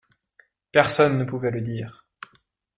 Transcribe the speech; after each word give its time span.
Personne 0.71 1.19
ne 1.19 1.23
pouvait 1.25 1.51
le 1.51 1.61
dire. 1.61 2.07